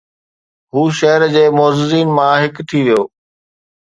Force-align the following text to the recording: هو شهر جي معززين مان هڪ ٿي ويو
هو 0.73 0.83
شهر 0.99 1.21
جي 1.35 1.45
معززين 1.57 2.07
مان 2.17 2.33
هڪ 2.43 2.55
ٿي 2.69 2.79
ويو 2.85 3.01